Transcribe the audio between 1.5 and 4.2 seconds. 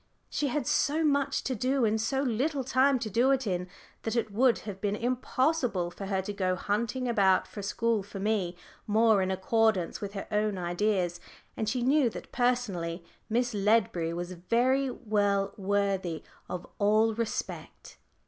do and so little time to do it in, that